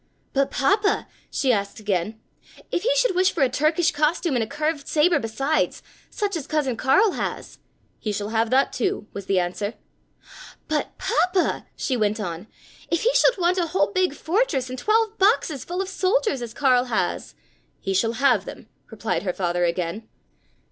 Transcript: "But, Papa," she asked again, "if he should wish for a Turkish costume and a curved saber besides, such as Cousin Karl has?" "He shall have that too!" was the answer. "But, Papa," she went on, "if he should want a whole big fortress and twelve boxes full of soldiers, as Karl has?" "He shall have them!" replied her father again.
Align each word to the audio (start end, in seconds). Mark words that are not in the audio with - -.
"But, 0.33 0.49
Papa," 0.49 1.07
she 1.29 1.53
asked 1.53 1.79
again, 1.79 2.19
"if 2.71 2.81
he 2.81 2.89
should 2.95 3.13
wish 3.13 3.31
for 3.31 3.43
a 3.43 3.49
Turkish 3.49 3.91
costume 3.91 4.33
and 4.33 4.43
a 4.43 4.47
curved 4.47 4.87
saber 4.87 5.19
besides, 5.19 5.83
such 6.09 6.35
as 6.35 6.47
Cousin 6.47 6.75
Karl 6.75 7.11
has?" 7.11 7.59
"He 7.99 8.11
shall 8.11 8.29
have 8.29 8.49
that 8.49 8.73
too!" 8.73 9.05
was 9.13 9.27
the 9.27 9.37
answer. 9.39 9.75
"But, 10.67 10.97
Papa," 10.97 11.67
she 11.75 11.95
went 11.95 12.19
on, 12.19 12.47
"if 12.89 13.03
he 13.03 13.13
should 13.13 13.37
want 13.37 13.59
a 13.59 13.67
whole 13.67 13.91
big 13.93 14.15
fortress 14.15 14.71
and 14.71 14.79
twelve 14.79 15.19
boxes 15.19 15.63
full 15.63 15.83
of 15.83 15.87
soldiers, 15.87 16.41
as 16.41 16.55
Karl 16.55 16.85
has?" 16.85 17.35
"He 17.79 17.93
shall 17.93 18.13
have 18.13 18.45
them!" 18.45 18.69
replied 18.89 19.21
her 19.21 19.33
father 19.33 19.65
again. 19.65 20.09